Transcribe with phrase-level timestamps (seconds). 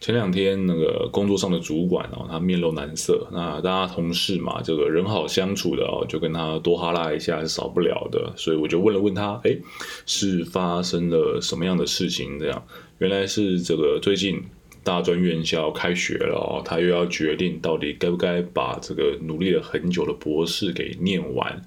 [0.00, 3.26] 前两天那个工作上的主管哦，他面露难色。
[3.32, 8.32] 那大家同事嘛，这个人好相处的哦，就跟他多哈拉一下是少不了的。
[8.36, 9.56] 所以我就问了问他，哎，
[10.06, 12.38] 是发生了什么样的事情？
[12.38, 12.64] 这样，
[12.98, 14.40] 原来是这个最近
[14.88, 21.60] 大专院校开学了哦，他又要决定到底该不该把这个努力了很久的博士给念完，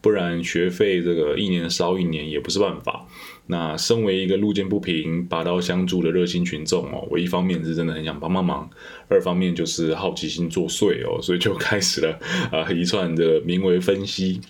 [0.00, 3.04] 不然学费这个一年烧一年也不是办法。
[3.48, 8.70] 那身为一个路见不平、拔刀相助的热心群众哦，我一方面是真的很想帮帮忙，
[9.08, 12.16] 二方面就是好奇心作祟哦，所以就开始了
[12.52, 14.40] 啊一串的名为分析，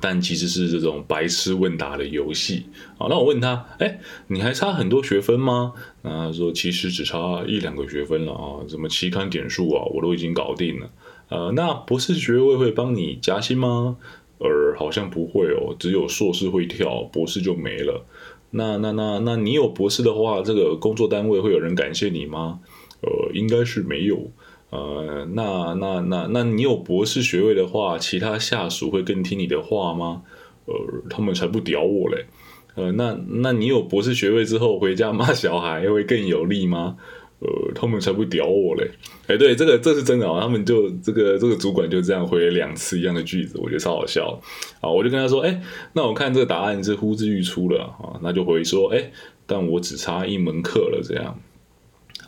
[0.00, 2.66] 但其实是这种白痴问答的游戏
[2.98, 3.06] 啊。
[3.08, 5.72] 那我问他，哎，你还差很多学分吗？
[6.02, 10.90] 那他说其实只差一两个学分了啊，什么期刊点数啊，我都已经搞定了。
[11.28, 13.96] 呃，那博士学位会帮你加薪吗？
[14.38, 18.06] 呃，好像不会哦，只有硕士会跳，博士就没了。
[18.50, 22.60] 那那那那你有博士的话，这个工作单位会有人感谢你吗？
[23.02, 24.30] 呃，应该是没有。
[24.70, 30.22] 呃，那那那那你有博士学位的话，其他下属会更听你的话吗？
[30.66, 30.74] 呃，
[31.08, 32.26] 他们才不屌我嘞。
[32.74, 36.96] 呃，那那你有博士学位之后回家骂小孩会更有利吗？
[37.40, 38.90] 呃，他们才不屌我嘞！
[39.28, 44.40] 哎，对，这个这是真的啊，他们就这个这个主管就这样回了两次一样的句子，我觉得超好笑
[44.80, 44.90] 啊！
[44.90, 49.12] 我就跟他说，哎，那我看这个答案是呼之欲出了啊，那就回说，哎，
[49.46, 51.38] 但我只差一门课了，这样，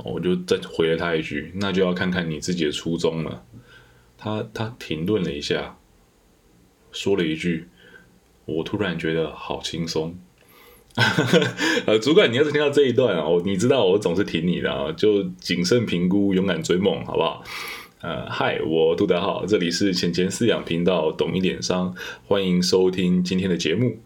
[0.05, 3.45] 我就再回了他一句，那就要看看你自己的初衷了。
[4.17, 5.79] 他他停顿了一下，
[6.93, 7.69] 说了一句，
[8.45, 10.19] 我突然觉得好轻松。
[11.87, 17.45] 呃，主管，你要是听到这一段哦，你知道我总是挺你的啊，就谨慎评估，勇敢追梦，好不好？
[18.01, 21.95] 呃，嗨，我杜德浩，这里是浅浅饲养频道，懂一点商，
[22.27, 23.99] 欢迎收听今天的节目。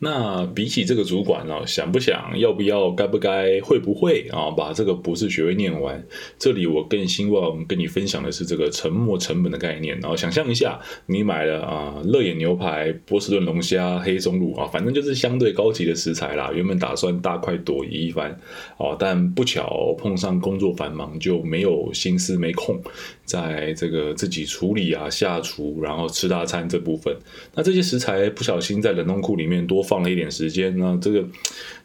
[0.00, 6.00] 那比起这个主管哦，想不想要不要该不该会不会啊把这个博士学位念完？
[6.38, 9.98] 这里我更希望跟你分享的是这个沉没成本的概念。
[9.98, 16.52] 然后想象一下，你买了啊乐眼牛排、波士顿龙虾、黑松露啊，反正就是相对高级的食材啦。
[16.54, 18.38] 原本打算大快朵颐一番
[18.76, 22.80] 哦，但不巧碰上工作繁忙，就没有心思没空
[23.24, 27.12] 在这个自己处理啊下厨，然后吃大餐这部分。
[27.56, 29.82] 那这些食材不小心在冷冻库里面多。
[29.88, 31.24] 放了一点时间，那这个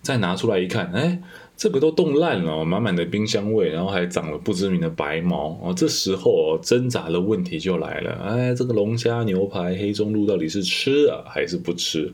[0.02, 1.22] 再拿出来一看，哎，
[1.56, 5.74] 这个都冻烂了，满满的冰箱味，然后还长了不知名的白毛哦。
[5.74, 12.12] 这时候挣扎的问题就来了，哎，这个龙虾、牛排、黑中路到底是吃啊还是不吃？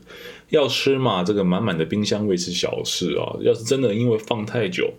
[0.50, 3.34] 要吃嘛，这个满满的冰箱味是小事啊。
[3.40, 4.92] 要是真的因为放太久，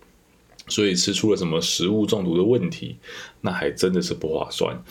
[0.68, 2.98] 所以吃出了什么食物中毒的问题，
[3.42, 4.84] 那还真的是不划算。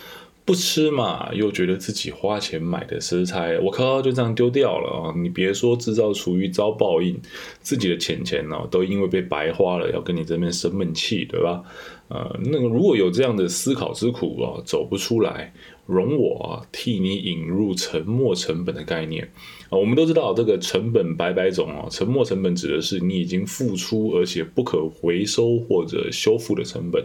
[0.44, 5.14] 不吃嘛，又觉得自己花钱买的食材，我靠，就这样丢掉了啊！
[5.16, 7.20] 你别说制造厨余遭报应，
[7.60, 11.62] 自己的钱钱呢，都因为被白花了，要跟你这边生闷气，对吧？
[12.10, 15.52] 呃，那个如果有这样的思考之苦啊，走不出来。
[15.86, 19.28] 容我替你引入沉没成本的概念
[19.70, 27.04] 啊，我们都知道这个成本百百种啊，沉没成本指的是你已经付出而且不可回收或者修复的成本。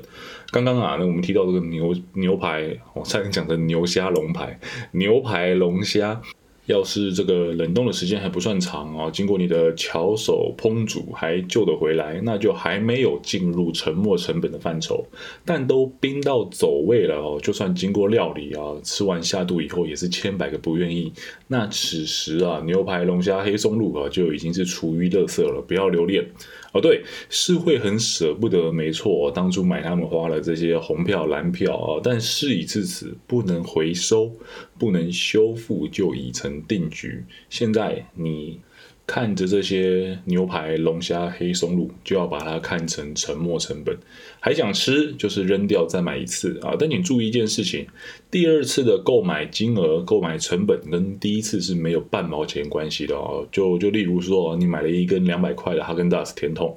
[0.52, 4.60] 刚刚啊，那我们提到这个牛牛排，我差点讲成牛虾龙排，
[4.92, 6.22] 牛排龙虾。
[6.66, 15.06] 要是这个冷冻的时间还不算长啊，经过你的巧手烹煮还救得回来，那就还没有进入沉没成本的范畴。
[15.46, 21.14] 但都冰到走味了哦，就算经过料理啊，吃完下肚以后也是千百个不愿意。
[21.48, 26.26] 那此时啊，牛排、龙虾、黑松露啊，就已经是厨余垃圾了，不要留恋。
[26.76, 34.30] 哦，对，是会很舍不得，没错，当初买他们花了这些红票蓝票啊，但事已至此，不能回收，
[34.78, 37.24] 不能修复，就已成定局。
[37.50, 38.60] 现在你。
[39.08, 43.96] 看着这些牛排、龙虾、黑松露，就要把它看成沉没成本。
[44.40, 46.76] 还想吃，就是扔掉再买一次啊！
[46.78, 47.88] 但你注意一件事情，
[48.30, 53.48] 第二次的购买金额、购买成本跟第一次是没有半毛钱关系的哦。
[53.52, 56.76] 就就例如说，你买了一根两百块的哈根达斯甜筒，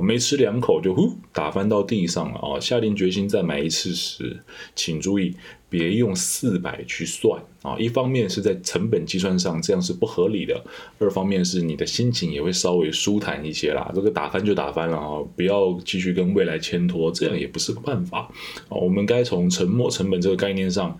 [0.00, 2.60] 没吃两口就呼打翻到地上了啊！
[2.60, 4.40] 下定决心再买一次时，
[4.74, 5.34] 请注意。
[5.70, 7.76] 别用四百去算啊！
[7.78, 10.64] 一方面是在成本计算上这样是不合理的，
[10.98, 13.92] 二方面是你的心情也会稍微舒坦一些啦。
[13.94, 18.20] 这个打翻就打翻了啊，不要继续跟未来牵拖，这样也不是个办法
[18.68, 18.76] 啊。
[18.76, 20.98] 我们该从沉没成本这个概念上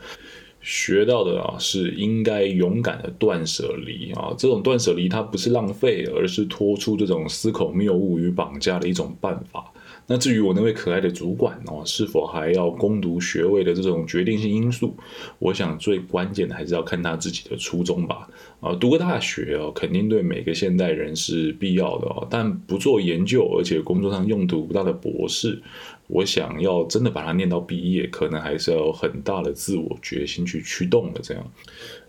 [0.60, 4.34] 学到的啊，是应该勇敢的断舍离啊。
[4.36, 9.72] 这种断舍离它不是浪费，而是脱出这种思考谬误与绑架的一种办法。
[10.10, 14.96] 那至于我那位可爱的主管哦，是否还要攻读学位的这种决定性因素，
[15.38, 18.26] 我想最关键的还是要看他自己的初衷吧。
[18.60, 25.62] 啊，读个大学哦，肯定对每个现代人是必要的哦，但不做研究，而且工作上用途不大的博士，
[26.08, 31.20] 我想要真的把它念到毕业，可能还是要有很大的自我决心去驱动的。
[31.22, 31.52] 这样，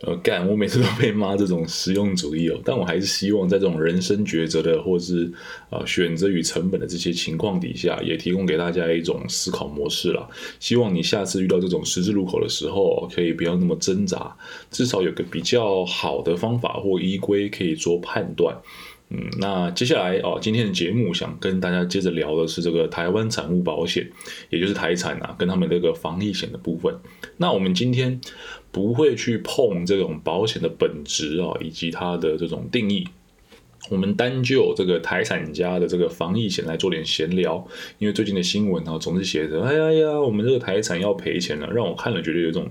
[0.01, 5.31] 呃，干，我每次都被骂这种实用主义哦，但我还是希望在这种人生抉择的，或是
[5.69, 10.29] 啊选择与成本的这些情况底下，也提供给大家一种思考模式了。
[10.59, 14.35] 希望你下次遇到这种十字路口的时候，可以不要那么挣扎，
[14.69, 18.55] 至少有个比较好的方法或依规可以做判断。
[19.11, 24.07] 嗯，那接下来哦，今天的节目想跟大家接着聊的是这个台湾产物保险，
[24.51, 26.95] 也就是台产啊，跟他们这个防疫险的部分。
[27.37, 28.21] 那我们今天
[28.71, 33.07] 不会去碰这种保险的本质啊，以及它的这种定义。
[33.89, 37.65] 我们单就这个台产家的这个防疫险来做点闲聊，
[37.97, 42.69] 因为最近的新闻啊，总是写着，哎呀呀，我们这个台产要赔钱了，让我看了觉得有种，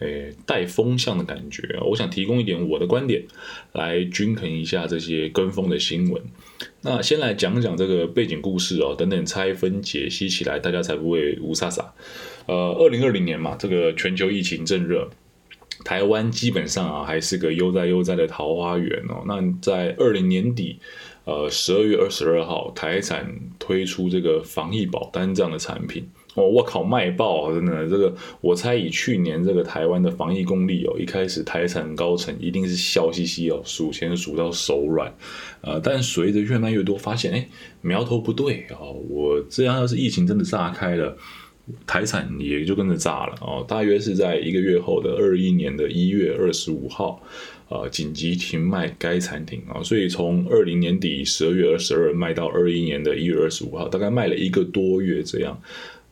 [0.00, 1.62] 诶带风向的感觉。
[1.88, 3.22] 我想提供一点我的观点，
[3.72, 6.20] 来均衡一下这些跟风的新闻。
[6.82, 11.94] 那先来讲讲这个背景故事哦，等等拆分解析起来，大家才不会无傻傻。
[12.46, 15.08] 呃，二零二零年嘛，这个全球疫情正热。
[15.84, 19.22] 台湾基本上啊，还是个悠哉悠哉的桃花源哦。
[19.26, 20.78] 那在二零年底，
[21.24, 27.54] 呃，十二月二十二号，台产推出这个防疫保单这样的产品哦，我靠，卖爆啊！
[27.54, 35.12] 真的，这个我猜以去年这个台湾的防疫功力哦，一开始台产高层一定是笑嘻嘻哦，数钱数到手软。
[35.62, 37.48] 呃，但随着越卖越多，发现哎，
[37.80, 41.16] 苗头不对哦，我这样要是疫情真的炸开了。
[41.86, 47.22] 台产也就跟着炸了哦，大约是在一个月后的二一年的一月二十五号，
[47.68, 55.60] 呃，紧急停卖该产品啊，所以从二零年底十二月二十二卖到二一年的一月二十五号，大概卖了一个多月这样。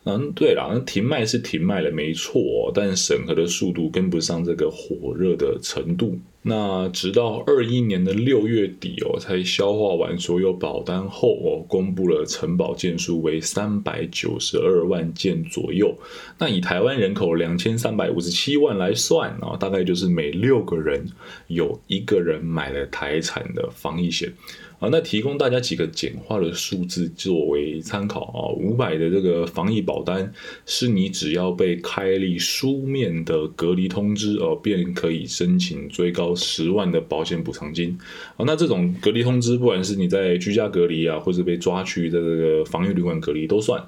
[0.08, 6.16] 嗯，对了，那停卖是停卖了，没错，但审核的速度跟不上这个火热的程度。
[6.48, 15.98] 那直到二一年的六月底哦，才消化完所有保单后哦，公布了承保件数为三百九十二万件左右。
[16.38, 21.08] 那以台湾人口两千三百五十七万来算啊，大概就是每六个人
[21.48, 24.32] 有一个人买了台产的防疫险。
[24.78, 30.30] 啊，那提供大家几个简化的数字作为参考啊，五百的这个防疫保单，
[30.66, 37.98] 是你只要被开立书面的隔离通知哦，便可以申请最高十万的保险补偿金。
[38.36, 43.82] 啊，那这种隔离通知，不管是你在居家隔离啊，或者被抓去的这个防疫旅馆隔离都算。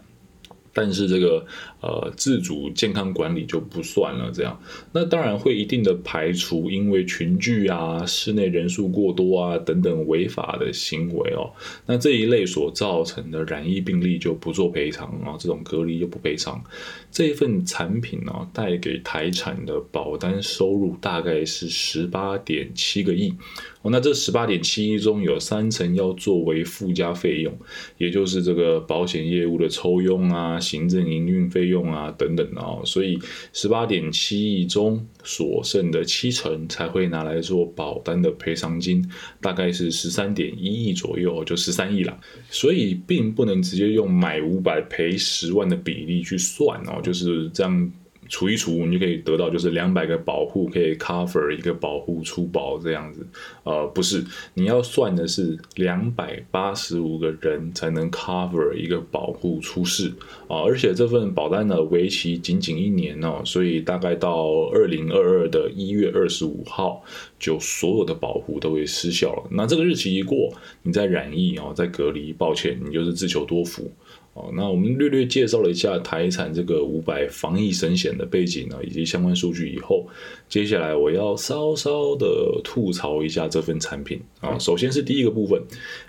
[0.80, 1.44] 但是这个
[1.80, 4.56] 呃自主健康管理就不算了，这样
[4.92, 11.50] 那当然会一定的排除因为群聚啊、室内人数过多啊等等违法的行为哦，
[11.84, 16.62] 那这一类所造成的染疫病例就不做赔偿啊，这种隔离就不赔偿。
[17.10, 23.34] 这一份产品呢带给台产的保单收入大概是十八点七个亿。
[23.82, 27.56] 哦那这十八点七亿中有三成要作为附加费用，
[27.96, 33.18] 也就是这个保险业务的抽佣啊、行政营运费用啊等等啊，所以
[33.52, 39.08] 十八点七亿中所剩的七成才会拿来做保单的赔偿金，
[39.40, 42.18] 大概是十三点一亿左右，就十三亿了。
[42.50, 47.92] 所以并不能直接用买五百赔十万的比例去算哦，就是这样。
[48.28, 53.26] 除一除，你就可以得到就是两百个保护可以 cover 一个保护出保这样子，
[53.64, 60.12] 呃，不是，你要算的是两百八十五个人才能 cover 一个保护出事
[60.46, 67.02] 啊，而且这份保单呢为期仅仅一年哦，所以大概到二零二二的一月二十五号，
[67.38, 69.44] 就所有的保护都会失效了。
[69.50, 70.52] 那这个日期一过，
[70.82, 73.90] 你再染疫哦，再隔离，抱歉，你就是自求多福。
[74.38, 80.06] 哦，那我们略略介绍了一下台产这个五百防疫神险的背景呢，以及相关数据以后，
[80.48, 84.56] 接下来我要稍稍的吐槽一下这份产品啊。
[84.56, 85.60] 首先是第一个部分，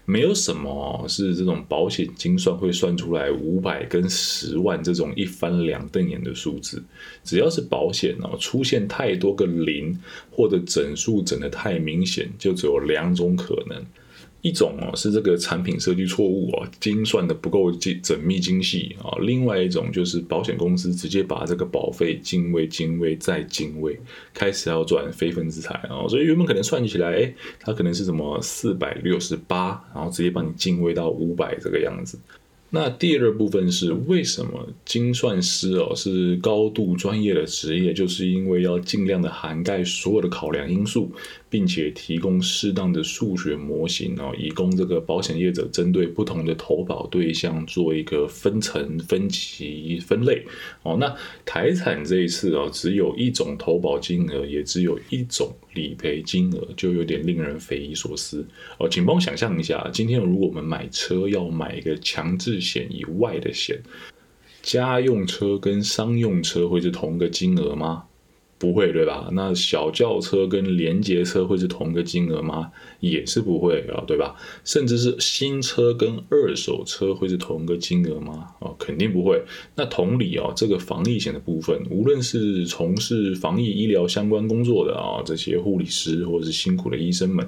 [0.06, 6.84] 没有什么是这种保险精算会算出来五百跟十万这种一翻两瞪眼的数字，
[7.24, 13.84] 只要是保险哦，出现太多个零或者整数整的太明显，就只有两种可能。
[14.42, 19.12] 一种哦是这个产品设计错误哦，精算的不够精缜密精细啊。
[19.22, 24.00] 另外一种就是保险公司直接把这个保费精微精微再精微，
[24.34, 26.08] 开始要赚非分之财啊。
[26.08, 32.18] 所以原本可能算起来，哎，它可能是什么四百六十八，然后直接帮你精微到五百这个样子。
[32.72, 41.12] 那第二部分是为什么精算师哦是高度专业的职业，就是因为要尽量的涵盖所有的考量因素。
[41.50, 50.46] 并且提供适当的数学模型哦，以供这个保险业者针对不同的投保对象做一个分层、分级、分类
[50.84, 50.96] 哦。
[51.00, 51.16] 那
[51.46, 58.46] 台产这一次哦，只有一种投保金额，也只有一种理赔金额，就有点令人匪夷所思
[58.78, 58.88] 哦。
[58.88, 63.82] 请帮我想象一下，今天如果我们买车要买一个强制险以外的险。
[64.62, 68.04] 家用车跟商用车会是同个金额吗？
[68.60, 69.30] 不会对吧？
[69.32, 72.70] 那小轿车跟连接车会是同一个金额吗？
[73.00, 74.36] 也是不会啊，对吧？
[74.66, 78.50] 甚至是新车跟二手车会是同一个金额吗？
[78.60, 79.42] 哦，肯定不会。
[79.76, 87.48] 那同理啊，这个防疫险的部分，无论是从事防疫医疗相关工作的啊，这些护理师或者是辛苦的医生们。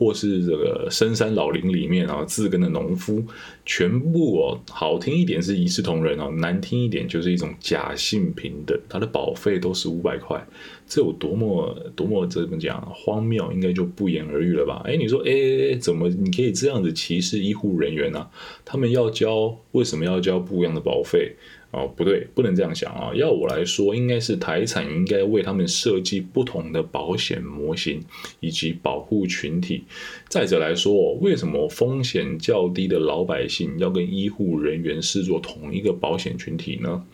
[0.00, 3.22] 或是这个深山老林里面啊，自耕的农夫，
[3.66, 10.42] 全部哦，好听一点是一视同仁哦，难听一点就是一种假性平等，它的保费都是五百块，
[10.86, 14.80] 这有多么多么怎么讲荒谬，应该就不言而喻了吧？
[14.86, 18.26] 哎，你说哎，怎么你可以这样子歧视医护人员呢？
[18.64, 21.36] 他们要交，为什么要交不一样的保费？
[21.72, 23.12] 哦，不对，不能这样想啊！
[23.14, 28.02] 要我来说，应该是台产应该为他们设计不同的保险模型
[28.40, 29.84] 以及保护群体。
[30.28, 37.04] 再者来说，为什么风险较低的老百姓要跟医护人员视作同一个保险群体呢？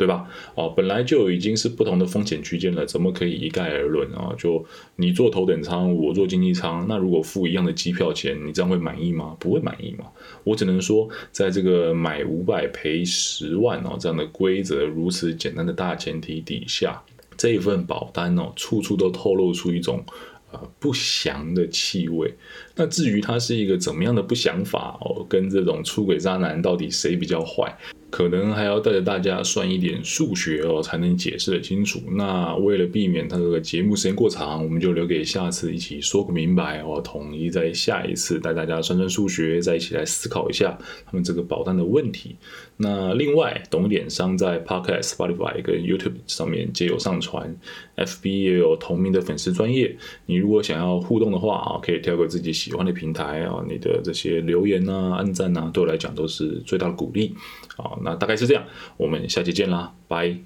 [0.00, 0.26] 对吧？
[0.54, 4.34] 哦，本来就已经是不同的风险区间了，怎么可以一概而论啊？
[4.38, 4.64] 就
[4.96, 9.36] 你坐头等舱，我坐经济舱，那如果付一样的机票钱，你这样会满意吗？
[9.38, 10.06] 不会满意嘛？
[10.42, 17.02] 我只能说，在这个买五百赔十万哦这样的规则如此简单的大前提底下，
[17.36, 20.02] 这一份保单哦，处处都透露出一种
[20.50, 22.34] 呃不祥的气味。
[22.74, 27.76] 那至于它是一个怎么样的不祥法哦，跟这种出轨渣男到底谁比较坏？
[28.10, 32.00] 可能还要带着大家算一点数学哦，才能解释得清楚。
[32.10, 37.00] 那为了避免它这个节目时间过长，我们就留给下次一起说个明白哦。
[37.02, 40.76] 统一在下一次带大家算算数学，再一起来思考一下
[41.06, 42.36] 他们这个保单的问题。
[42.76, 47.54] 那另外，懂点商在 Podcast、Spotify 跟 YouTube 上面皆有上传
[47.96, 49.94] ，FB 也有同名的粉丝专业。
[50.24, 57.34] 你如果想要互动的话啊，可以挑个自己喜欢的平台啊，你的这些留言啊、按赞啊，对我来讲都是最大的鼓励。
[57.76, 58.64] 啊，那大概是这样，
[58.96, 60.36] 我们下期见啦，拜。